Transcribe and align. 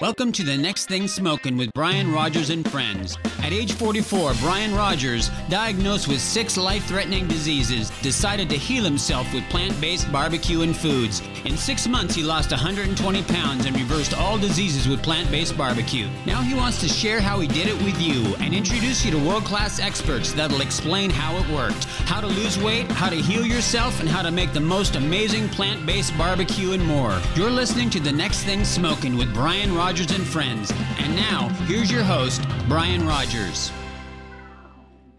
Welcome 0.00 0.32
to 0.32 0.42
the 0.42 0.56
Next 0.56 0.86
Thing 0.86 1.06
Smoking 1.06 1.56
with 1.56 1.70
Brian 1.74 2.10
Rodgers 2.10 2.48
and 2.48 2.68
friends. 2.68 3.18
At 3.40 3.52
age 3.52 3.74
44, 3.74 4.32
Brian 4.40 4.74
Rodgers, 4.74 5.30
diagnosed 5.50 6.08
with 6.08 6.20
six 6.20 6.56
life 6.56 6.86
threatening 6.86 7.28
diseases, 7.28 7.90
decided 8.00 8.48
to 8.48 8.56
heal 8.56 8.84
himself 8.84 9.32
with 9.34 9.48
plant 9.50 9.78
based 9.82 10.10
barbecue 10.10 10.62
and 10.62 10.74
foods. 10.74 11.20
In 11.44 11.56
six 11.58 11.86
months, 11.86 12.14
he 12.14 12.22
lost 12.22 12.50
120 12.50 13.22
pounds 13.24 13.66
and 13.66 13.76
reversed 13.76 14.14
all 14.18 14.38
diseases 14.38 14.88
with 14.88 15.02
plant 15.02 15.30
based 15.30 15.58
barbecue. 15.58 16.08
Now 16.24 16.40
he 16.40 16.54
wants 16.54 16.80
to 16.80 16.88
share 16.88 17.20
how 17.20 17.38
he 17.40 17.46
did 17.46 17.68
it 17.68 17.80
with 17.84 18.00
you 18.00 18.34
and 18.36 18.54
introduce 18.54 19.04
you 19.04 19.10
to 19.12 19.18
world 19.18 19.44
class 19.44 19.78
experts 19.78 20.32
that'll 20.32 20.62
explain 20.62 21.10
how 21.10 21.36
it 21.36 21.48
worked, 21.50 21.84
how 22.08 22.20
to 22.20 22.26
lose 22.28 22.58
weight, 22.58 22.90
how 22.92 23.10
to 23.10 23.16
heal 23.16 23.46
yourself, 23.46 24.00
and 24.00 24.08
how 24.08 24.22
to 24.22 24.30
make 24.30 24.52
the 24.54 24.60
most 24.60 24.96
amazing 24.96 25.48
plant 25.50 25.84
based 25.84 26.16
barbecue 26.16 26.72
and 26.72 26.84
more. 26.84 27.20
You're 27.36 27.50
listening 27.50 27.90
to 27.90 28.00
The 28.00 28.12
Next 28.12 28.44
Thing 28.44 28.64
Smoking 28.64 29.16
with 29.16 29.32
Brian 29.34 29.74
Rodgers 29.74 29.81
Rodgers 29.84 30.12
and 30.12 30.24
Friends. 30.24 30.72
And 31.00 31.16
now, 31.16 31.48
here's 31.66 31.90
your 31.90 32.04
host, 32.04 32.40
Brian 32.68 33.04
Rodgers. 33.04 33.72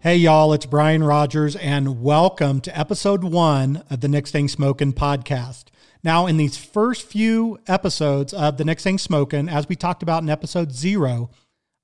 Hey, 0.00 0.16
y'all, 0.16 0.54
it's 0.54 0.64
Brian 0.64 1.04
Rodgers, 1.04 1.54
and 1.54 2.02
welcome 2.02 2.62
to 2.62 2.76
episode 2.76 3.24
one 3.24 3.84
of 3.90 4.00
the 4.00 4.08
Next 4.08 4.30
Thing 4.30 4.48
Smoking 4.48 4.94
podcast. 4.94 5.64
Now, 6.02 6.26
in 6.26 6.38
these 6.38 6.56
first 6.56 7.06
few 7.06 7.58
episodes 7.66 8.32
of 8.32 8.56
the 8.56 8.64
Next 8.64 8.84
Thing 8.84 8.96
Smoking, 8.96 9.50
as 9.50 9.68
we 9.68 9.76
talked 9.76 10.02
about 10.02 10.22
in 10.22 10.30
episode 10.30 10.72
zero, 10.72 11.28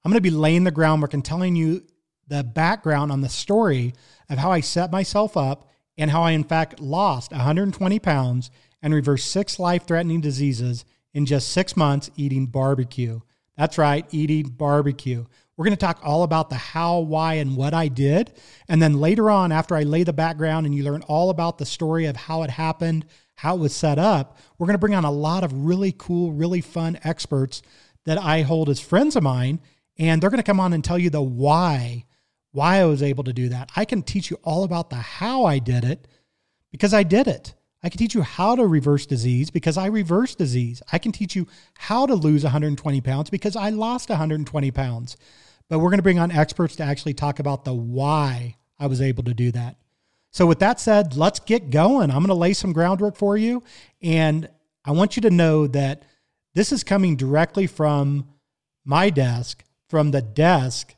I'm 0.03 0.11
going 0.11 0.17
to 0.17 0.23
be 0.23 0.31
laying 0.31 0.65
the 0.65 0.71
groundwork 0.71 1.13
and 1.13 1.23
telling 1.23 1.57
you 1.57 1.85
the 2.29 2.43
background 2.43 3.13
on 3.13 3.21
the 3.21 3.29
story 3.29 3.93
of 4.31 4.39
how 4.39 4.53
I 4.53 4.61
set 4.61 4.91
myself 4.91 5.37
up 5.37 5.69
and 5.99 6.11
how 6.11 6.23
I, 6.23 6.31
in 6.31 6.45
fact, 6.45 6.81
lost 6.81 7.31
120 7.31 7.99
pounds 7.99 8.51
and 8.81 8.95
reversed 8.95 9.31
six 9.31 9.59
life 9.59 9.87
threatening 9.87 10.23
diseases 10.23 10.87
in 11.13 11.27
just 11.27 11.51
six 11.51 11.77
months 11.77 12.11
eating 12.17 12.47
barbecue. 12.47 13.21
That's 13.57 13.79
right, 13.79 14.07
eating 14.11 14.49
barbecue. 14.49 15.25
We're 15.57 15.65
going 15.65 15.77
to 15.77 15.87
talk 15.87 16.01
all 16.03 16.23
about 16.23 16.49
the 16.49 16.57
how, 16.57 17.01
why, 17.01 17.35
and 17.35 17.55
what 17.55 17.75
I 17.75 17.89
did. 17.89 18.33
And 18.69 18.81
then 18.81 18.95
later 18.95 19.31
on, 19.31 19.53
after 19.53 19.77
I 19.77 19.83
lay 19.83 20.05
the 20.05 20.13
background 20.15 20.65
and 20.65 20.75
you 20.75 20.83
learn 20.83 21.03
all 21.03 21.29
about 21.29 21.59
the 21.59 21.67
story 21.67 22.07
of 22.07 22.17
how 22.17 22.43
it 22.43 22.49
happened, 22.49 23.05
how 23.35 23.57
it 23.57 23.61
was 23.61 23.77
set 23.77 23.99
up, 23.99 24.39
we're 24.57 24.67
going 24.67 24.75
to 24.75 24.79
bring 24.79 24.95
on 24.95 25.05
a 25.05 25.11
lot 25.11 25.45
of 25.45 25.53
really 25.53 25.95
cool, 25.99 26.33
really 26.33 26.63
fun 26.63 26.99
experts 27.05 27.61
that 28.07 28.17
I 28.17 28.41
hold 28.41 28.71
as 28.71 28.81
friends 28.81 29.17
of 29.17 29.23
mine. 29.23 29.61
And 29.99 30.23
they're 30.23 30.31
going 30.31 30.39
to 30.39 30.43
come 30.43 30.61
on 30.61 30.73
and 30.73 30.83
tell 30.83 30.99
you 30.99 31.11
the 31.11 31.21
why, 31.21 32.07
why 32.53 32.79
I 32.79 32.87
was 32.87 33.03
able 33.03 33.25
to 33.25 33.33
do 33.35 33.51
that. 33.51 33.71
I 33.77 33.85
can 33.85 34.03
teach 34.03 34.31
you 34.31 34.39
all 34.43 34.65
about 34.65 34.89
the 34.89 34.97
how 34.97 35.45
I 35.45 35.59
did 35.59 35.85
it 35.85 36.09
because 36.71 36.95
I 36.95 37.03
did 37.03 37.29
it. 37.29 37.55
I 37.83 37.89
can 37.89 37.99
teach 37.99 38.15
you 38.15 38.23
how 38.23 38.57
to 38.57 38.67
reverse 38.67 39.07
disease 39.07 39.51
because 39.51 39.79
I 39.79 39.87
reverse 39.87 40.35
disease. 40.35 40.83
I 40.93 40.99
can 40.99 41.13
teach 41.13 41.35
you 41.35 41.47
how 41.79 42.07
to 42.07 42.15
lose 42.15 42.43
120 42.43 43.01
pounds 43.01 43.31
because 43.31 43.57
I 43.57 43.71
lost 43.71 44.11
120 44.11 44.71
pounds. 44.71 45.17
But 45.69 45.79
we're 45.79 45.91
going 45.91 45.99
to 45.99 46.03
bring 46.03 46.19
on 46.19 46.31
experts 46.31 46.77
to 46.77 46.83
actually 46.83 47.15
talk 47.15 47.39
about 47.39 47.65
the 47.65 47.73
why 47.73 48.57
I 48.79 48.87
was 48.87 49.01
able 49.01 49.23
to 49.25 49.35
do 49.35 49.51
that. 49.53 49.77
So, 50.33 50.47
with 50.47 50.59
that 50.61 50.79
said, 50.79 51.17
let's 51.17 51.41
get 51.41 51.71
going. 51.71 52.11
I'm 52.11 52.19
going 52.19 52.29
to 52.29 52.35
lay 52.35 52.53
some 52.53 52.73
groundwork 52.73 53.17
for 53.17 53.37
you. 53.37 53.63
And 54.03 54.49
I 54.85 54.93
want 54.93 55.17
you 55.17 55.23
to 55.23 55.31
know 55.31 55.67
that 55.69 56.03
this 56.55 56.73
is 56.73 56.85
coming 56.85 57.17
directly 57.17 57.67
from 57.67 58.29
my 58.85 59.11
desk, 59.11 59.65
from 59.89 60.11
the 60.11 60.23
desk 60.23 60.95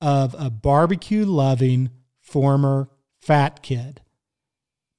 of 0.00 0.34
a 0.38 0.50
barbecue 0.50 1.24
loving 1.24 1.90
former 2.20 2.88
fat 3.20 3.62
kid. 3.62 4.00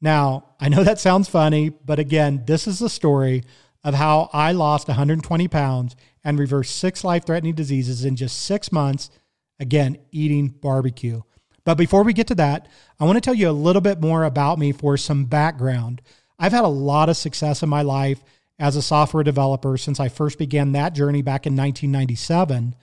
Now, 0.01 0.55
I 0.59 0.69
know 0.69 0.83
that 0.83 0.99
sounds 0.99 1.29
funny, 1.29 1.69
but 1.69 1.99
again, 1.99 2.43
this 2.45 2.67
is 2.67 2.79
the 2.79 2.89
story 2.89 3.43
of 3.83 3.93
how 3.93 4.29
I 4.33 4.51
lost 4.51 4.87
120 4.87 5.47
pounds 5.47 5.95
and 6.23 6.37
reversed 6.37 6.77
six 6.77 7.03
life 7.03 7.25
threatening 7.25 7.55
diseases 7.55 8.05
in 8.05 8.15
just 8.15 8.41
six 8.41 8.71
months, 8.71 9.09
again, 9.59 9.97
eating 10.11 10.47
barbecue. 10.47 11.21
But 11.63 11.75
before 11.75 12.03
we 12.03 12.13
get 12.13 12.27
to 12.27 12.35
that, 12.35 12.67
I 12.99 13.05
want 13.05 13.17
to 13.17 13.21
tell 13.21 13.33
you 13.33 13.49
a 13.49 13.51
little 13.51 13.81
bit 13.81 14.01
more 14.01 14.23
about 14.23 14.59
me 14.59 14.71
for 14.71 14.97
some 14.97 15.25
background. 15.25 16.01
I've 16.37 16.51
had 16.51 16.63
a 16.63 16.69
lot 16.69 17.09
of 17.09 17.17
success 17.17 17.63
in 17.63 17.69
my 17.69 17.81
life 17.81 18.23
as 18.57 18.75
a 18.75 18.81
software 18.81 19.23
developer 19.23 19.77
since 19.77 19.99
I 19.99 20.09
first 20.09 20.37
began 20.37 20.73
that 20.73 20.93
journey 20.93 21.21
back 21.21 21.45
in 21.45 21.53
1997. 21.53 22.75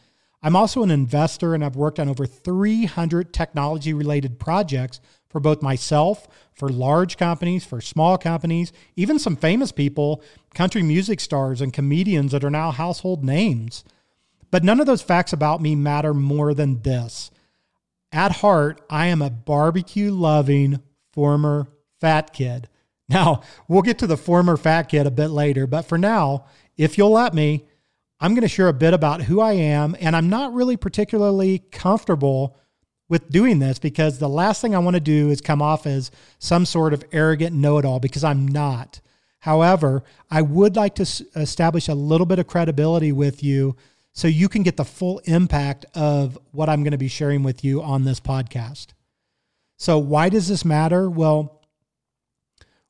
I'm 0.43 0.57
also 0.57 0.83
an 0.83 0.91
investor 0.91 1.55
and 1.55 1.65
I've 1.65 1.77
worked 1.77 1.99
on 1.99 2.09
over 2.09 2.27
300 2.27 3.33
technology 3.33 3.93
related 3.93 4.39
projects 4.39 5.01
for 5.29 5.41
both 5.41 5.63
myself, 5.63 6.29
for 6.53 6.69
large 6.69 7.17
companies, 7.17 7.65
for 7.65 7.81
small 7.81 8.17
companies, 8.17 8.73
even 8.97 9.19
some 9.19 9.37
famous 9.37 9.73
people, 9.73 10.23
country 10.55 10.83
music 10.83 11.21
stars 11.21 11.61
and 11.61 11.73
comedians 11.73 12.33
that 12.33 12.45
are 12.45 12.51
now 12.51 12.71
household 12.71 13.25
names. 13.25 13.85
But 14.51 14.65
none 14.65 14.81
of 14.81 14.87
those 14.87 15.03
facts 15.03 15.33
about 15.33 15.61
me 15.61 15.75
matter 15.75 16.15
more 16.15 16.55
than 16.55 16.83
this. 16.83 17.31
At 18.13 18.37
heart, 18.37 18.81
I 18.89 19.07
am 19.07 19.21
a 19.21 19.31
barbecue 19.31 20.13
loving 20.13 20.81
former 21.13 21.67
fat 22.01 22.33
kid. 22.33 22.69
Now, 23.09 23.43
we'll 23.69 23.83
get 23.83 23.99
to 23.99 24.07
the 24.07 24.17
former 24.17 24.57
fat 24.57 24.85
kid 24.85 25.07
a 25.07 25.11
bit 25.11 25.29
later, 25.29 25.67
but 25.67 25.83
for 25.83 25.99
now, 25.99 26.47
if 26.77 26.99
you'll 26.99 27.13
let 27.13 27.35
me, 27.35 27.67
I'm 28.19 28.33
going 28.33 28.43
to 28.43 28.49
share 28.49 28.69
a 28.69 28.73
bit 28.73 28.95
about 28.95 29.23
who 29.23 29.41
I 29.41 29.53
am, 29.53 29.95
and 30.01 30.17
I'm 30.17 30.29
not 30.29 30.55
really 30.55 30.77
particularly 30.77 31.59
comfortable 31.71 32.57
with 33.09 33.31
doing 33.31 33.59
this 33.59 33.79
because 33.79 34.19
the 34.19 34.29
last 34.29 34.61
thing 34.61 34.75
I 34.75 34.81
want 34.81 34.95
to 34.95 35.01
do 35.01 35.31
is 35.31 35.41
come 35.41 35.63
off 35.63 35.87
as 35.87 36.11
some 36.39 36.67
sort 36.67 36.93
of 36.93 37.05
arrogant 37.13 37.55
know 37.55 37.79
it 37.79 37.85
all 37.85 38.01
because 38.01 38.25
I'm 38.25 38.47
not. 38.47 39.01
However, 39.41 40.03
I 40.31 40.43
would 40.43 40.75
like 40.77 40.97
to 40.97 41.03
establish 41.37 41.89
a 41.89 41.95
little 41.95 42.27
bit 42.27 42.39
of 42.39 42.49
credibility 42.49 43.13
with 43.13 43.45
you 43.45 43.77
so 44.13 44.27
you 44.27 44.49
can 44.49 44.63
get 44.63 44.77
the 44.77 44.85
full 44.85 45.21
impact 45.25 45.85
of 45.95 46.39
what 46.51 46.69
I'm 46.69 46.83
going 46.83 46.93
to 46.93 46.99
be 46.99 47.07
sharing 47.09 47.43
with 47.43 47.63
you 47.63 47.83
on 47.83 48.05
this 48.05 48.19
podcast. 48.19 48.89
So, 49.77 49.99
why 49.99 50.31
does 50.31 50.49
this 50.49 50.65
matter? 50.65 51.09
Well, 51.09 51.63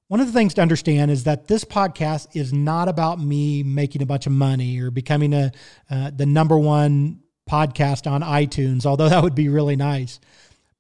one 0.09 0.21
of 0.21 0.27
the 0.29 0.33
things 0.33 0.55
to 0.55 0.63
understand 0.63 1.11
is 1.11 1.25
that 1.25 1.49
this 1.49 1.65
podcast 1.65 2.29
is 2.35 2.53
not 2.53 2.89
about 2.89 3.21
me 3.21 3.65
making 3.65 4.03
a 4.03 4.07
bunch 4.07 4.27
of 4.27 4.33
money 4.33 4.81
or 4.81 4.93
becoming 4.93 5.35
a 5.35 5.51
uh, 5.91 6.11
the 6.15 6.27
number 6.27 6.57
one 6.57 7.23
podcast 7.49 8.11
on 8.11 8.23
iTunes, 8.23 8.87
although 8.87 9.09
that 9.09 9.23
would 9.23 9.35
be 9.35 9.49
really 9.49 9.77
nice. 9.77 10.21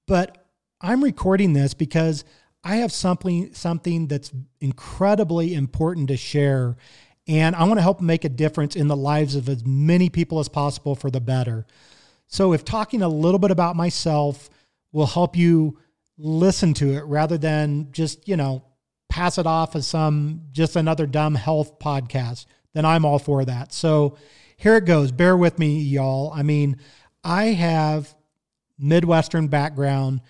But 0.06 0.46
I'm 0.80 1.02
recording 1.02 1.52
this 1.52 1.74
because 1.74 2.24
I 2.62 2.76
have 2.76 2.92
something 2.92 3.54
something 3.54 4.08
that's 4.08 4.32
incredibly 4.60 5.54
important 5.54 6.08
to 6.08 6.16
share 6.16 6.76
and 7.28 7.56
I 7.56 7.64
want 7.64 7.78
to 7.78 7.82
help 7.82 8.00
make 8.00 8.24
a 8.24 8.28
difference 8.28 8.76
in 8.76 8.88
the 8.88 8.96
lives 8.96 9.34
of 9.34 9.48
as 9.48 9.64
many 9.64 10.08
people 10.10 10.38
as 10.38 10.48
possible 10.48 10.94
for 10.94 11.10
the 11.10 11.20
better. 11.20 11.66
So 12.28 12.52
if 12.52 12.64
talking 12.64 13.02
a 13.02 13.08
little 13.08 13.38
bit 13.38 13.50
about 13.50 13.76
myself 13.76 14.48
will 14.92 15.06
help 15.06 15.36
you 15.36 15.78
listen 16.18 16.74
to 16.74 16.94
it 16.94 17.04
rather 17.04 17.36
than 17.36 17.88
just, 17.92 18.28
you 18.28 18.36
know, 18.36 18.64
pass 19.08 19.38
it 19.38 19.46
off 19.46 19.76
as 19.76 19.86
some 19.86 20.42
just 20.52 20.76
another 20.76 21.06
dumb 21.06 21.34
health 21.34 21.78
podcast, 21.78 22.46
then 22.74 22.84
I'm 22.84 23.04
all 23.04 23.18
for 23.18 23.44
that. 23.44 23.72
So 23.72 24.16
here 24.56 24.76
it 24.76 24.84
goes. 24.86 25.12
Bear 25.12 25.36
with 25.36 25.58
me, 25.58 25.78
y'all. 25.80 26.32
I 26.34 26.42
mean, 26.42 26.78
I 27.22 27.46
have 27.46 28.14
Midwestern 28.78 29.48
background 29.48 30.20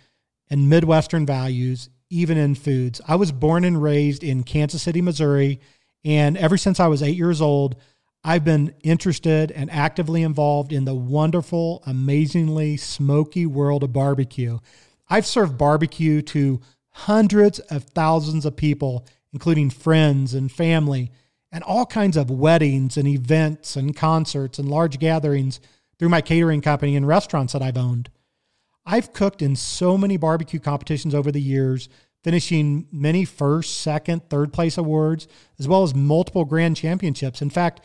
and 0.50 0.68
Midwestern 0.68 1.26
values, 1.26 1.90
even 2.10 2.36
in 2.36 2.54
foods. 2.54 3.00
I 3.06 3.16
was 3.16 3.32
born 3.32 3.64
and 3.64 3.82
raised 3.82 4.22
in 4.22 4.42
Kansas 4.42 4.82
City, 4.82 5.00
Missouri. 5.00 5.60
And 6.04 6.36
ever 6.36 6.56
since 6.56 6.80
I 6.80 6.86
was 6.86 7.02
eight 7.02 7.16
years 7.16 7.40
old, 7.40 7.76
I've 8.24 8.44
been 8.44 8.74
interested 8.82 9.52
and 9.52 9.70
actively 9.70 10.22
involved 10.22 10.72
in 10.72 10.84
the 10.84 10.94
wonderful, 10.94 11.82
amazingly 11.86 12.76
smoky 12.76 13.46
world 13.46 13.84
of 13.84 13.92
barbecue. 13.92 14.58
I've 15.08 15.26
served 15.26 15.56
barbecue 15.56 16.22
to 16.22 16.60
hundreds 16.90 17.60
of 17.60 17.84
thousands 17.84 18.44
of 18.44 18.56
people, 18.56 19.06
including 19.32 19.70
friends 19.70 20.34
and 20.34 20.50
family 20.50 21.12
and 21.52 21.62
all 21.64 21.86
kinds 21.86 22.16
of 22.16 22.30
weddings 22.30 22.96
and 22.96 23.06
events 23.08 23.76
and 23.76 23.96
concerts 23.96 24.58
and 24.58 24.68
large 24.68 24.98
gatherings 24.98 25.60
through 25.98 26.08
my 26.08 26.20
catering 26.20 26.60
company 26.60 26.96
and 26.96 27.06
restaurants 27.06 27.52
that 27.52 27.62
I've 27.62 27.78
owned. 27.78 28.10
I've 28.84 29.12
cooked 29.12 29.42
in 29.42 29.56
so 29.56 29.98
many 29.98 30.16
barbecue 30.16 30.60
competitions 30.60 31.14
over 31.14 31.32
the 31.32 31.40
years, 31.40 31.88
finishing 32.22 32.86
many 32.92 33.24
first, 33.24 33.80
second, 33.80 34.28
third 34.28 34.52
place 34.52 34.78
awards, 34.78 35.26
as 35.58 35.66
well 35.66 35.82
as 35.82 35.94
multiple 35.94 36.44
grand 36.44 36.76
championships. 36.76 37.42
In 37.42 37.50
fact, 37.50 37.80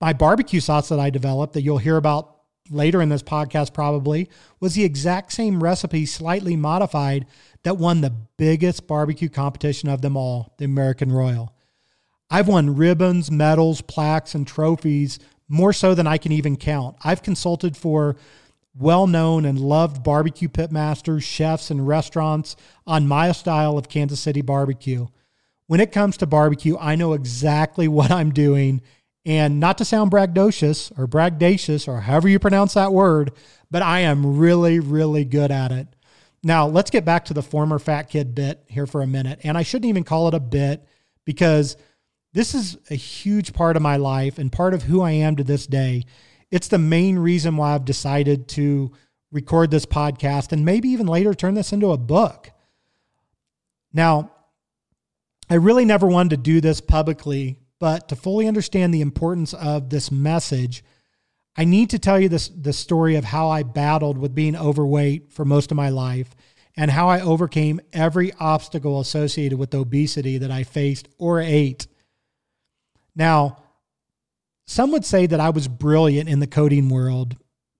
my 0.00 0.12
barbecue 0.12 0.60
sauce 0.60 0.88
that 0.88 0.98
I 0.98 1.10
developed 1.10 1.52
that 1.52 1.62
you'll 1.62 1.78
hear 1.78 1.96
about 1.96 2.36
later 2.70 3.02
in 3.02 3.08
this 3.08 3.22
podcast 3.22 3.74
probably 3.74 4.28
was 4.60 4.74
the 4.74 4.84
exact 4.84 5.32
same 5.32 5.62
recipe, 5.62 6.06
slightly 6.06 6.56
modified, 6.56 7.26
that 7.64 7.76
won 7.76 8.00
the 8.00 8.14
biggest 8.36 8.86
barbecue 8.86 9.28
competition 9.28 9.88
of 9.88 10.00
them 10.00 10.16
all, 10.16 10.54
the 10.58 10.64
American 10.64 11.12
Royal. 11.12 11.54
I've 12.30 12.48
won 12.48 12.76
ribbons, 12.76 13.30
medals, 13.30 13.80
plaques, 13.80 14.34
and 14.34 14.46
trophies 14.46 15.18
more 15.48 15.72
so 15.72 15.94
than 15.94 16.06
I 16.06 16.16
can 16.16 16.32
even 16.32 16.56
count. 16.56 16.96
I've 17.02 17.22
consulted 17.22 17.76
for 17.76 18.16
well 18.78 19.06
known 19.06 19.44
and 19.44 19.58
loved 19.58 20.04
barbecue 20.04 20.48
pitmasters, 20.48 21.22
chefs, 21.22 21.70
and 21.70 21.86
restaurants 21.88 22.54
on 22.86 23.08
my 23.08 23.32
style 23.32 23.76
of 23.76 23.88
Kansas 23.88 24.20
City 24.20 24.42
barbecue. 24.42 25.08
When 25.66 25.80
it 25.80 25.92
comes 25.92 26.16
to 26.18 26.26
barbecue, 26.26 26.76
I 26.78 26.94
know 26.94 27.12
exactly 27.12 27.88
what 27.98 28.10
I'm 28.10 28.30
doing 28.30 28.80
And 29.26 29.60
not 29.60 29.76
to 29.78 29.84
sound 29.84 30.10
braggadocious 30.10 30.96
or 30.98 31.06
bragdatious 31.06 31.86
or 31.86 32.00
however 32.00 32.28
you 32.28 32.38
pronounce 32.38 32.74
that 32.74 32.92
word, 32.92 33.32
but 33.70 33.82
I 33.82 34.00
am 34.00 34.38
really, 34.38 34.80
really 34.80 35.26
good 35.26 35.50
at 35.50 35.72
it. 35.72 35.88
Now, 36.42 36.66
let's 36.66 36.90
get 36.90 37.04
back 37.04 37.26
to 37.26 37.34
the 37.34 37.42
former 37.42 37.78
fat 37.78 38.04
kid 38.04 38.34
bit 38.34 38.64
here 38.66 38.86
for 38.86 39.02
a 39.02 39.06
minute. 39.06 39.40
And 39.44 39.58
I 39.58 39.62
shouldn't 39.62 39.90
even 39.90 40.04
call 40.04 40.28
it 40.28 40.34
a 40.34 40.40
bit 40.40 40.86
because 41.26 41.76
this 42.32 42.54
is 42.54 42.76
a 42.90 42.94
huge 42.94 43.52
part 43.52 43.76
of 43.76 43.82
my 43.82 43.96
life 43.96 44.38
and 44.38 44.52
part 44.52 44.74
of 44.74 44.84
who 44.84 45.02
I 45.02 45.12
am 45.12 45.36
to 45.36 45.44
this 45.44 45.66
day. 45.66 46.04
It's 46.50 46.68
the 46.68 46.78
main 46.78 47.18
reason 47.18 47.56
why 47.56 47.74
I've 47.74 47.84
decided 47.84 48.48
to 48.48 48.92
record 49.32 49.70
this 49.70 49.86
podcast 49.86 50.52
and 50.52 50.64
maybe 50.64 50.88
even 50.88 51.06
later 51.06 51.34
turn 51.34 51.54
this 51.54 51.72
into 51.72 51.92
a 51.92 51.98
book. 51.98 52.50
Now, 53.92 54.30
I 55.48 55.54
really 55.54 55.84
never 55.84 56.06
wanted 56.06 56.30
to 56.30 56.36
do 56.36 56.60
this 56.60 56.80
publicly, 56.80 57.58
but 57.78 58.08
to 58.08 58.16
fully 58.16 58.46
understand 58.46 58.94
the 58.94 59.00
importance 59.00 59.52
of 59.52 59.90
this 59.90 60.12
message, 60.12 60.84
I 61.56 61.64
need 61.64 61.90
to 61.90 61.98
tell 61.98 62.20
you 62.20 62.28
this 62.28 62.48
the 62.48 62.72
story 62.72 63.16
of 63.16 63.24
how 63.24 63.48
I 63.48 63.64
battled 63.64 64.18
with 64.18 64.34
being 64.34 64.56
overweight 64.56 65.32
for 65.32 65.44
most 65.44 65.70
of 65.72 65.76
my 65.76 65.88
life 65.88 66.34
and 66.76 66.90
how 66.90 67.08
I 67.08 67.20
overcame 67.20 67.80
every 67.92 68.32
obstacle 68.34 69.00
associated 69.00 69.58
with 69.58 69.74
obesity 69.74 70.38
that 70.38 70.52
I 70.52 70.62
faced 70.62 71.08
or 71.18 71.40
ate. 71.40 71.88
Now, 73.14 73.58
some 74.66 74.92
would 74.92 75.04
say 75.04 75.26
that 75.26 75.40
I 75.40 75.50
was 75.50 75.68
brilliant 75.68 76.28
in 76.28 76.40
the 76.40 76.46
coding 76.46 76.88
world 76.88 77.36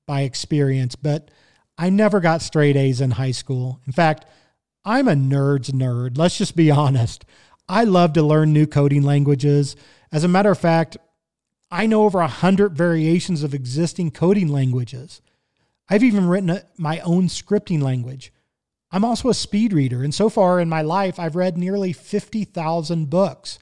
by 0.06 0.22
experience, 0.22 0.96
but 0.96 1.30
I 1.78 1.88
never 1.88 2.20
got 2.20 2.42
straight 2.42 2.76
A's 2.76 3.00
in 3.00 3.12
high 3.12 3.30
school. 3.30 3.80
In 3.86 3.92
fact, 3.92 4.24
I'm 4.84 5.08
a 5.08 5.14
nerd's 5.14 5.70
nerd. 5.70 6.18
Let's 6.18 6.36
just 6.36 6.56
be 6.56 6.70
honest. 6.70 7.24
I 7.68 7.84
love 7.84 8.12
to 8.14 8.22
learn 8.22 8.52
new 8.52 8.66
coding 8.66 9.02
languages. 9.02 9.76
As 10.10 10.24
a 10.24 10.28
matter 10.28 10.50
of 10.50 10.58
fact, 10.58 10.96
I 11.70 11.86
know 11.86 12.02
over 12.02 12.20
a 12.20 12.26
hundred 12.26 12.76
variations 12.76 13.44
of 13.44 13.54
existing 13.54 14.10
coding 14.10 14.48
languages. 14.48 15.22
I've 15.88 16.02
even 16.02 16.26
written 16.26 16.50
a, 16.50 16.62
my 16.76 16.98
own 17.00 17.28
scripting 17.28 17.80
language. 17.80 18.32
I'm 18.90 19.04
also 19.04 19.28
a 19.28 19.34
speed 19.34 19.72
reader, 19.72 20.02
and 20.02 20.12
so 20.12 20.28
far 20.28 20.58
in 20.58 20.68
my 20.68 20.82
life, 20.82 21.20
I've 21.20 21.36
read 21.36 21.56
nearly 21.56 21.92
50,000 21.92 23.08
books. 23.08 23.60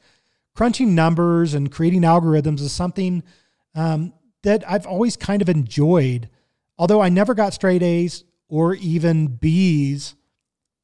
Crunching 0.58 0.92
numbers 0.92 1.54
and 1.54 1.70
creating 1.70 2.02
algorithms 2.02 2.58
is 2.58 2.72
something 2.72 3.22
um, 3.76 4.12
that 4.42 4.68
I've 4.68 4.88
always 4.88 5.16
kind 5.16 5.40
of 5.40 5.48
enjoyed, 5.48 6.28
although 6.76 7.00
I 7.00 7.10
never 7.10 7.32
got 7.32 7.54
straight 7.54 7.80
A's 7.80 8.24
or 8.48 8.74
even 8.74 9.28
B's 9.28 10.16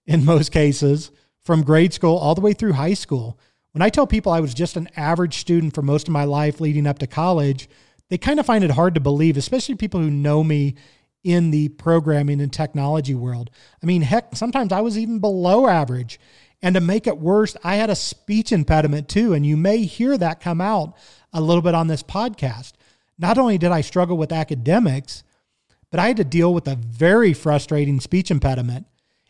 in 0.06 0.24
most 0.24 0.52
cases 0.52 1.10
from 1.42 1.64
grade 1.64 1.92
school 1.92 2.16
all 2.16 2.36
the 2.36 2.40
way 2.40 2.52
through 2.52 2.74
high 2.74 2.94
school. 2.94 3.36
When 3.72 3.82
I 3.82 3.88
tell 3.88 4.06
people 4.06 4.30
I 4.30 4.38
was 4.38 4.54
just 4.54 4.76
an 4.76 4.88
average 4.96 5.38
student 5.38 5.74
for 5.74 5.82
most 5.82 6.06
of 6.06 6.12
my 6.12 6.22
life 6.22 6.60
leading 6.60 6.86
up 6.86 7.00
to 7.00 7.08
college, 7.08 7.68
they 8.10 8.16
kind 8.16 8.38
of 8.38 8.46
find 8.46 8.62
it 8.62 8.70
hard 8.70 8.94
to 8.94 9.00
believe, 9.00 9.36
especially 9.36 9.74
people 9.74 9.98
who 9.98 10.08
know 10.08 10.44
me 10.44 10.76
in 11.24 11.50
the 11.50 11.70
programming 11.70 12.40
and 12.40 12.52
technology 12.52 13.16
world. 13.16 13.50
I 13.82 13.86
mean, 13.86 14.02
heck, 14.02 14.36
sometimes 14.36 14.72
I 14.72 14.82
was 14.82 14.96
even 14.96 15.18
below 15.18 15.66
average. 15.66 16.20
And 16.64 16.76
to 16.76 16.81
make 16.81 17.06
it 17.06 17.19
worse, 17.19 17.58
I 17.62 17.75
had 17.75 17.90
a 17.90 17.94
speech 17.94 18.50
impediment 18.50 19.06
too. 19.06 19.34
And 19.34 19.44
you 19.44 19.55
may 19.55 19.82
hear 19.82 20.16
that 20.16 20.40
come 20.40 20.62
out 20.62 20.96
a 21.31 21.43
little 21.43 21.61
bit 21.61 21.75
on 21.75 21.88
this 21.88 22.02
podcast. 22.02 22.72
Not 23.19 23.37
only 23.37 23.58
did 23.58 23.70
I 23.70 23.82
struggle 23.82 24.16
with 24.16 24.32
academics, 24.32 25.25
but 25.90 26.00
I 26.00 26.06
had 26.06 26.16
to 26.16 26.25
deal 26.25 26.55
with 26.55 26.66
a 26.66 26.75
very 26.75 27.34
frustrating 27.34 28.00
speech 28.00 28.31
impediment. 28.31 28.87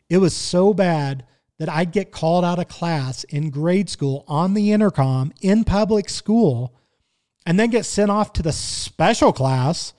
It 0.08 0.18
was 0.18 0.32
so 0.32 0.72
bad 0.72 1.26
that 1.58 1.68
I'd 1.68 1.90
get 1.90 2.12
called 2.12 2.44
out 2.44 2.60
of 2.60 2.68
class 2.68 3.24
in 3.24 3.50
grade 3.50 3.90
school 3.90 4.24
on 4.28 4.54
the 4.54 4.70
intercom 4.70 5.32
in 5.40 5.64
public 5.64 6.08
school 6.10 6.72
and 7.44 7.58
then 7.58 7.70
get 7.70 7.84
sent 7.84 8.12
off 8.12 8.32
to 8.34 8.42
the 8.42 8.52
special 8.52 9.32
class. 9.32 9.92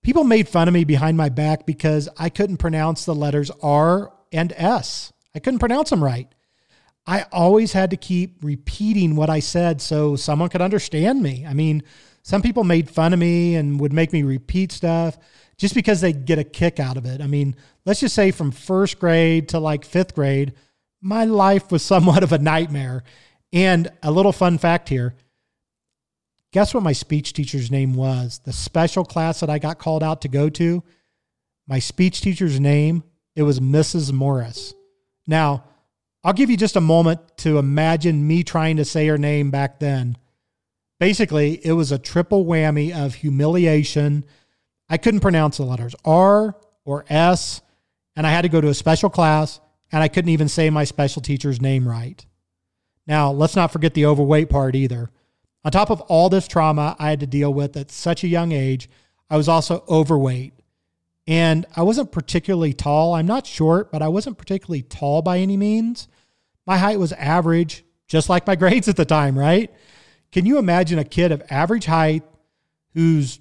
People 0.00 0.24
made 0.24 0.48
fun 0.48 0.66
of 0.66 0.72
me 0.72 0.84
behind 0.84 1.18
my 1.18 1.28
back 1.28 1.66
because 1.66 2.08
I 2.16 2.30
couldn't 2.30 2.56
pronounce 2.56 3.04
the 3.04 3.14
letters 3.14 3.50
R 3.62 4.14
and 4.32 4.50
S. 4.56 5.12
I 5.34 5.40
couldn't 5.40 5.60
pronounce 5.60 5.90
them 5.90 6.02
right. 6.02 6.33
I 7.06 7.26
always 7.32 7.72
had 7.72 7.90
to 7.90 7.96
keep 7.96 8.42
repeating 8.42 9.14
what 9.14 9.30
I 9.30 9.40
said 9.40 9.80
so 9.80 10.16
someone 10.16 10.48
could 10.48 10.62
understand 10.62 11.22
me. 11.22 11.44
I 11.46 11.52
mean, 11.52 11.82
some 12.22 12.40
people 12.40 12.64
made 12.64 12.88
fun 12.88 13.12
of 13.12 13.18
me 13.18 13.56
and 13.56 13.78
would 13.80 13.92
make 13.92 14.12
me 14.12 14.22
repeat 14.22 14.72
stuff 14.72 15.18
just 15.58 15.74
because 15.74 16.00
they 16.00 16.12
get 16.12 16.38
a 16.38 16.44
kick 16.44 16.80
out 16.80 16.96
of 16.96 17.04
it. 17.04 17.20
I 17.20 17.26
mean, 17.26 17.56
let's 17.84 18.00
just 18.00 18.14
say 18.14 18.30
from 18.30 18.50
first 18.50 18.98
grade 18.98 19.50
to 19.50 19.58
like 19.58 19.84
fifth 19.84 20.14
grade, 20.14 20.54
my 21.02 21.24
life 21.24 21.70
was 21.70 21.82
somewhat 21.84 22.22
of 22.22 22.32
a 22.32 22.38
nightmare. 22.38 23.04
And 23.52 23.88
a 24.02 24.10
little 24.10 24.32
fun 24.32 24.58
fact 24.58 24.88
here 24.88 25.14
guess 26.54 26.72
what 26.72 26.84
my 26.84 26.92
speech 26.92 27.32
teacher's 27.32 27.68
name 27.68 27.94
was? 27.94 28.40
The 28.44 28.52
special 28.52 29.04
class 29.04 29.40
that 29.40 29.50
I 29.50 29.58
got 29.58 29.80
called 29.80 30.04
out 30.04 30.20
to 30.20 30.28
go 30.28 30.48
to, 30.50 30.84
my 31.66 31.80
speech 31.80 32.20
teacher's 32.20 32.60
name, 32.60 33.02
it 33.34 33.42
was 33.42 33.58
Mrs. 33.58 34.12
Morris. 34.12 34.72
Now, 35.26 35.64
I'll 36.24 36.32
give 36.32 36.48
you 36.48 36.56
just 36.56 36.76
a 36.76 36.80
moment 36.80 37.20
to 37.38 37.58
imagine 37.58 38.26
me 38.26 38.42
trying 38.42 38.78
to 38.78 38.84
say 38.84 39.06
her 39.08 39.18
name 39.18 39.50
back 39.50 39.78
then. 39.78 40.16
Basically, 40.98 41.60
it 41.64 41.72
was 41.72 41.92
a 41.92 41.98
triple 41.98 42.46
whammy 42.46 42.96
of 42.96 43.16
humiliation. 43.16 44.24
I 44.88 44.96
couldn't 44.96 45.20
pronounce 45.20 45.58
the 45.58 45.64
letters 45.64 45.94
R 46.04 46.56
or 46.86 47.04
S, 47.08 47.60
and 48.16 48.26
I 48.26 48.30
had 48.30 48.42
to 48.42 48.48
go 48.48 48.60
to 48.60 48.68
a 48.68 48.74
special 48.74 49.10
class 49.10 49.60
and 49.92 50.02
I 50.02 50.08
couldn't 50.08 50.30
even 50.30 50.48
say 50.48 50.70
my 50.70 50.84
special 50.84 51.22
teacher's 51.22 51.60
name 51.60 51.86
right. 51.86 52.24
Now, 53.06 53.30
let's 53.30 53.54
not 53.54 53.70
forget 53.70 53.94
the 53.94 54.06
overweight 54.06 54.48
part 54.48 54.74
either. 54.74 55.10
On 55.64 55.70
top 55.70 55.90
of 55.90 56.00
all 56.02 56.28
this 56.28 56.48
trauma 56.48 56.96
I 56.98 57.10
had 57.10 57.20
to 57.20 57.26
deal 57.26 57.52
with 57.52 57.76
at 57.76 57.90
such 57.90 58.24
a 58.24 58.28
young 58.28 58.50
age, 58.50 58.88
I 59.30 59.36
was 59.36 59.48
also 59.48 59.84
overweight. 59.88 60.54
And 61.26 61.64
I 61.76 61.82
wasn't 61.82 62.12
particularly 62.12 62.72
tall. 62.72 63.14
I'm 63.14 63.26
not 63.26 63.46
short, 63.46 63.92
but 63.92 64.02
I 64.02 64.08
wasn't 64.08 64.36
particularly 64.36 64.82
tall 64.82 65.22
by 65.22 65.38
any 65.38 65.56
means. 65.56 66.08
My 66.66 66.78
height 66.78 66.98
was 66.98 67.12
average, 67.12 67.84
just 68.06 68.28
like 68.28 68.46
my 68.46 68.56
grades 68.56 68.88
at 68.88 68.96
the 68.96 69.04
time, 69.04 69.38
right? 69.38 69.72
Can 70.32 70.46
you 70.46 70.58
imagine 70.58 70.98
a 70.98 71.04
kid 71.04 71.32
of 71.32 71.42
average 71.50 71.86
height 71.86 72.22
who's 72.94 73.40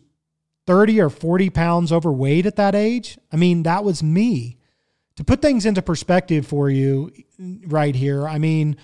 30 0.67 1.01
or 1.01 1.09
40 1.09 1.49
pounds 1.49 1.91
overweight 1.91 2.45
at 2.45 2.55
that 2.57 2.75
age? 2.75 3.17
I 3.31 3.35
mean, 3.35 3.63
that 3.63 3.83
was 3.83 4.03
me 4.03 4.57
to 5.15 5.23
put 5.23 5.41
things 5.41 5.65
into 5.65 5.81
perspective 5.81 6.47
for 6.47 6.69
you 6.69 7.11
right 7.67 7.95
here, 7.95 8.27
I 8.27 8.37
mean, 8.37 8.77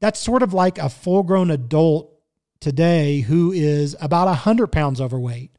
that's 0.00 0.20
sort 0.20 0.42
of 0.42 0.54
like 0.54 0.78
a 0.78 0.88
full 0.88 1.22
grown 1.22 1.50
adult 1.50 2.12
today 2.60 3.20
who 3.20 3.52
is 3.52 3.96
about 4.00 4.26
100 4.28 4.68
pounds 4.68 5.00
overweight. 5.00 5.50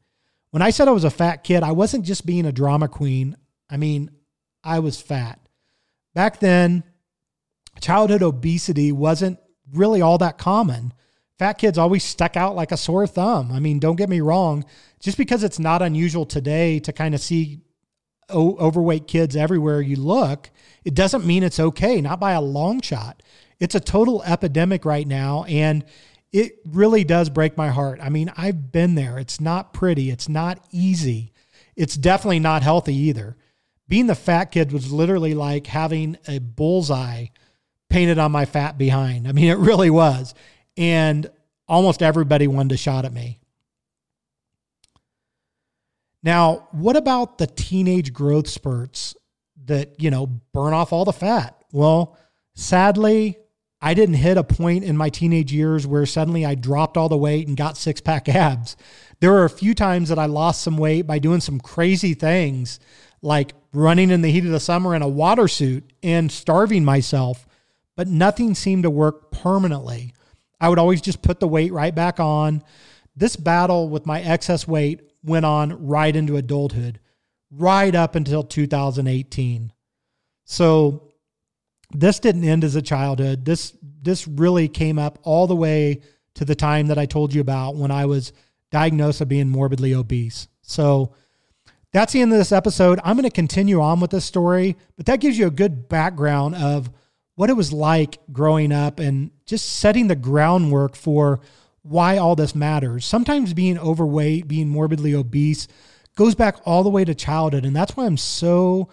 When 0.50 0.62
I 0.62 0.70
said 0.70 0.88
I 0.88 0.92
was 0.92 1.04
a 1.04 1.10
fat 1.10 1.44
kid, 1.44 1.62
I 1.62 1.72
wasn't 1.72 2.04
just 2.04 2.26
being 2.26 2.46
a 2.46 2.52
drama 2.52 2.88
queen. 2.88 3.36
I 3.68 3.76
mean, 3.76 4.10
I 4.64 4.80
was 4.80 5.00
fat. 5.00 5.38
Back 6.14 6.40
then, 6.40 6.82
childhood 7.90 8.22
obesity 8.22 8.92
wasn't 8.92 9.36
really 9.72 10.00
all 10.00 10.16
that 10.16 10.38
common. 10.38 10.94
Fat 11.40 11.54
kids 11.54 11.76
always 11.76 12.04
stuck 12.04 12.36
out 12.36 12.54
like 12.54 12.70
a 12.70 12.76
sore 12.76 13.04
thumb. 13.04 13.50
I 13.50 13.58
mean, 13.58 13.80
don't 13.80 13.96
get 13.96 14.08
me 14.08 14.20
wrong. 14.20 14.64
Just 15.00 15.18
because 15.18 15.42
it's 15.42 15.58
not 15.58 15.82
unusual 15.82 16.24
today 16.24 16.78
to 16.80 16.92
kind 16.92 17.16
of 17.16 17.20
see 17.20 17.62
o- 18.28 18.56
overweight 18.58 19.08
kids 19.08 19.34
everywhere 19.34 19.80
you 19.80 19.96
look, 19.96 20.50
it 20.84 20.94
doesn't 20.94 21.26
mean 21.26 21.42
it's 21.42 21.58
okay, 21.58 22.00
not 22.00 22.20
by 22.20 22.30
a 22.30 22.40
long 22.40 22.80
shot. 22.80 23.24
It's 23.58 23.74
a 23.74 23.80
total 23.80 24.22
epidemic 24.22 24.84
right 24.84 25.06
now. 25.06 25.42
And 25.48 25.84
it 26.32 26.60
really 26.64 27.02
does 27.02 27.28
break 27.28 27.56
my 27.56 27.70
heart. 27.70 27.98
I 28.00 28.08
mean, 28.08 28.32
I've 28.36 28.70
been 28.70 28.94
there. 28.94 29.18
It's 29.18 29.40
not 29.40 29.72
pretty, 29.72 30.10
it's 30.10 30.28
not 30.28 30.64
easy. 30.70 31.32
It's 31.74 31.96
definitely 31.96 32.38
not 32.38 32.62
healthy 32.62 32.94
either. 32.94 33.36
Being 33.88 34.06
the 34.06 34.14
fat 34.14 34.52
kid 34.52 34.70
was 34.70 34.92
literally 34.92 35.34
like 35.34 35.66
having 35.66 36.18
a 36.28 36.38
bullseye 36.38 37.26
painted 37.90 38.18
on 38.18 38.32
my 38.32 38.46
fat 38.46 38.78
behind. 38.78 39.28
I 39.28 39.32
mean, 39.32 39.48
it 39.48 39.58
really 39.58 39.90
was. 39.90 40.34
And 40.76 41.28
almost 41.68 42.02
everybody 42.02 42.46
wanted 42.46 42.72
a 42.72 42.78
shot 42.78 43.04
at 43.04 43.12
me. 43.12 43.38
Now, 46.22 46.68
what 46.72 46.96
about 46.96 47.38
the 47.38 47.46
teenage 47.46 48.12
growth 48.12 48.48
spurts 48.48 49.14
that, 49.66 50.00
you 50.00 50.10
know, 50.10 50.26
burn 50.52 50.72
off 50.72 50.92
all 50.92 51.04
the 51.04 51.12
fat? 51.12 51.56
Well, 51.72 52.16
sadly, 52.54 53.38
I 53.82 53.94
didn't 53.94 54.16
hit 54.16 54.36
a 54.36 54.44
point 54.44 54.84
in 54.84 54.96
my 54.96 55.08
teenage 55.08 55.52
years 55.52 55.86
where 55.86 56.04
suddenly 56.04 56.44
I 56.44 56.54
dropped 56.54 56.96
all 56.96 57.08
the 57.08 57.16
weight 57.16 57.48
and 57.48 57.56
got 57.56 57.78
six 57.78 58.00
pack 58.00 58.28
abs. 58.34 58.76
There 59.20 59.32
were 59.32 59.44
a 59.44 59.50
few 59.50 59.74
times 59.74 60.10
that 60.10 60.18
I 60.18 60.26
lost 60.26 60.62
some 60.62 60.76
weight 60.76 61.02
by 61.02 61.18
doing 61.18 61.40
some 61.40 61.60
crazy 61.60 62.14
things 62.14 62.80
like 63.22 63.54
running 63.72 64.10
in 64.10 64.22
the 64.22 64.30
heat 64.30 64.44
of 64.44 64.50
the 64.50 64.60
summer 64.60 64.94
in 64.94 65.02
a 65.02 65.08
water 65.08 65.48
suit 65.48 65.92
and 66.02 66.30
starving 66.30 66.84
myself, 66.84 67.46
but 68.00 68.08
nothing 68.08 68.54
seemed 68.54 68.84
to 68.84 68.90
work 68.90 69.30
permanently. 69.30 70.14
I 70.58 70.70
would 70.70 70.78
always 70.78 71.02
just 71.02 71.20
put 71.20 71.38
the 71.38 71.46
weight 71.46 71.70
right 71.70 71.94
back 71.94 72.18
on. 72.18 72.64
This 73.14 73.36
battle 73.36 73.90
with 73.90 74.06
my 74.06 74.22
excess 74.22 74.66
weight 74.66 75.02
went 75.22 75.44
on 75.44 75.86
right 75.86 76.16
into 76.16 76.38
adulthood, 76.38 76.98
right 77.50 77.94
up 77.94 78.14
until 78.14 78.42
2018. 78.42 79.70
So 80.46 81.12
this 81.90 82.20
didn't 82.20 82.44
end 82.44 82.64
as 82.64 82.74
a 82.74 82.80
childhood. 82.80 83.44
This 83.44 83.76
this 84.00 84.26
really 84.26 84.66
came 84.66 84.98
up 84.98 85.18
all 85.22 85.46
the 85.46 85.54
way 85.54 86.00
to 86.36 86.46
the 86.46 86.54
time 86.54 86.86
that 86.86 86.96
I 86.96 87.04
told 87.04 87.34
you 87.34 87.42
about 87.42 87.76
when 87.76 87.90
I 87.90 88.06
was 88.06 88.32
diagnosed 88.70 89.20
of 89.20 89.28
being 89.28 89.50
morbidly 89.50 89.92
obese. 89.92 90.48
So 90.62 91.12
that's 91.92 92.14
the 92.14 92.22
end 92.22 92.32
of 92.32 92.38
this 92.38 92.50
episode. 92.50 92.98
I'm 93.04 93.16
going 93.16 93.24
to 93.24 93.30
continue 93.30 93.82
on 93.82 94.00
with 94.00 94.10
this 94.10 94.24
story, 94.24 94.78
but 94.96 95.04
that 95.04 95.20
gives 95.20 95.38
you 95.38 95.48
a 95.48 95.50
good 95.50 95.90
background 95.90 96.54
of 96.54 96.90
what 97.40 97.48
it 97.48 97.56
was 97.56 97.72
like 97.72 98.18
growing 98.30 98.70
up 98.70 99.00
and 99.00 99.30
just 99.46 99.64
setting 99.66 100.08
the 100.08 100.14
groundwork 100.14 100.94
for 100.94 101.40
why 101.80 102.18
all 102.18 102.36
this 102.36 102.54
matters. 102.54 103.06
Sometimes 103.06 103.54
being 103.54 103.78
overweight, 103.78 104.46
being 104.46 104.68
morbidly 104.68 105.14
obese 105.14 105.66
goes 106.16 106.34
back 106.34 106.56
all 106.66 106.82
the 106.82 106.90
way 106.90 107.02
to 107.02 107.14
childhood. 107.14 107.64
And 107.64 107.74
that's 107.74 107.96
why 107.96 108.04
I'm 108.04 108.18
so 108.18 108.90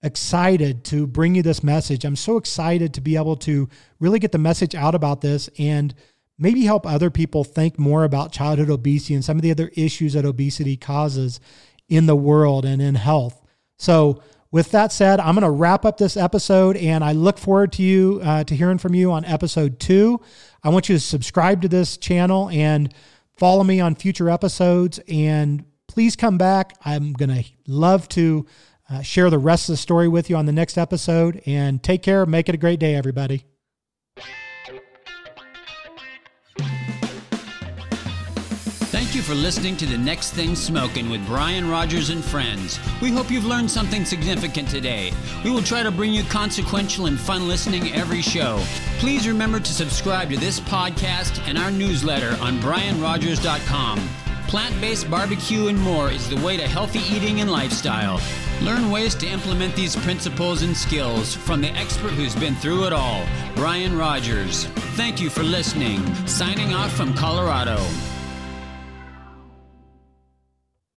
excited 0.00 0.84
to 0.84 1.08
bring 1.08 1.34
you 1.34 1.42
this 1.42 1.64
message. 1.64 2.04
I'm 2.04 2.14
so 2.14 2.36
excited 2.36 2.94
to 2.94 3.00
be 3.00 3.16
able 3.16 3.34
to 3.38 3.68
really 3.98 4.20
get 4.20 4.30
the 4.30 4.38
message 4.38 4.76
out 4.76 4.94
about 4.94 5.20
this 5.20 5.50
and 5.58 5.92
maybe 6.38 6.62
help 6.62 6.86
other 6.86 7.10
people 7.10 7.42
think 7.42 7.80
more 7.80 8.04
about 8.04 8.30
childhood 8.30 8.70
obesity 8.70 9.14
and 9.14 9.24
some 9.24 9.38
of 9.38 9.42
the 9.42 9.50
other 9.50 9.72
issues 9.74 10.12
that 10.12 10.24
obesity 10.24 10.76
causes 10.76 11.40
in 11.88 12.06
the 12.06 12.14
world 12.14 12.64
and 12.64 12.80
in 12.80 12.94
health. 12.94 13.44
So, 13.76 14.22
with 14.50 14.70
that 14.70 14.92
said, 14.92 15.20
I'm 15.20 15.34
going 15.34 15.44
to 15.44 15.50
wrap 15.50 15.84
up 15.84 15.98
this 15.98 16.16
episode, 16.16 16.76
and 16.76 17.04
I 17.04 17.12
look 17.12 17.38
forward 17.38 17.72
to 17.72 17.82
you 17.82 18.20
uh, 18.22 18.44
to 18.44 18.56
hearing 18.56 18.78
from 18.78 18.94
you 18.94 19.12
on 19.12 19.24
episode 19.24 19.78
two. 19.78 20.20
I 20.62 20.70
want 20.70 20.88
you 20.88 20.96
to 20.96 21.00
subscribe 21.00 21.62
to 21.62 21.68
this 21.68 21.96
channel 21.98 22.48
and 22.48 22.92
follow 23.36 23.62
me 23.62 23.80
on 23.80 23.94
future 23.94 24.30
episodes. 24.30 25.00
And 25.08 25.64
please 25.86 26.16
come 26.16 26.38
back. 26.38 26.74
I'm 26.84 27.12
going 27.12 27.42
to 27.42 27.44
love 27.66 28.08
to 28.10 28.46
uh, 28.90 29.02
share 29.02 29.28
the 29.28 29.38
rest 29.38 29.68
of 29.68 29.74
the 29.74 29.76
story 29.76 30.08
with 30.08 30.30
you 30.30 30.36
on 30.36 30.46
the 30.46 30.52
next 30.52 30.78
episode. 30.78 31.42
And 31.44 31.82
take 31.82 32.02
care. 32.02 32.24
Make 32.24 32.48
it 32.48 32.54
a 32.54 32.58
great 32.58 32.80
day, 32.80 32.94
everybody. 32.94 33.44
For 39.28 39.34
listening 39.34 39.76
to 39.76 39.84
The 39.84 39.98
Next 39.98 40.30
Thing 40.30 40.56
Smoking 40.56 41.10
with 41.10 41.26
Brian 41.26 41.68
Rodgers 41.68 42.08
and 42.08 42.24
friends. 42.24 42.80
We 43.02 43.10
hope 43.10 43.30
you've 43.30 43.44
learned 43.44 43.70
something 43.70 44.06
significant 44.06 44.70
today. 44.70 45.12
We 45.44 45.50
will 45.50 45.60
try 45.60 45.82
to 45.82 45.90
bring 45.90 46.14
you 46.14 46.22
consequential 46.22 47.04
and 47.04 47.20
fun 47.20 47.46
listening 47.46 47.92
every 47.92 48.22
show. 48.22 48.58
Please 49.00 49.28
remember 49.28 49.60
to 49.60 49.70
subscribe 49.70 50.30
to 50.30 50.38
this 50.38 50.60
podcast 50.60 51.46
and 51.46 51.58
our 51.58 51.70
newsletter 51.70 52.38
on 52.40 52.58
brianrodgers.com. 52.60 54.00
Plant 54.46 54.80
based 54.80 55.10
barbecue 55.10 55.68
and 55.68 55.78
more 55.78 56.10
is 56.10 56.30
the 56.30 56.40
way 56.40 56.56
to 56.56 56.66
healthy 56.66 57.00
eating 57.14 57.42
and 57.42 57.52
lifestyle. 57.52 58.22
Learn 58.62 58.90
ways 58.90 59.14
to 59.16 59.28
implement 59.28 59.76
these 59.76 59.94
principles 59.94 60.62
and 60.62 60.74
skills 60.74 61.34
from 61.34 61.60
the 61.60 61.68
expert 61.72 62.12
who's 62.12 62.34
been 62.34 62.54
through 62.54 62.86
it 62.86 62.94
all, 62.94 63.26
Brian 63.54 63.94
Rodgers. 63.94 64.64
Thank 64.96 65.20
you 65.20 65.28
for 65.28 65.42
listening. 65.42 66.02
Signing 66.26 66.72
off 66.72 66.94
from 66.94 67.12
Colorado. 67.12 67.76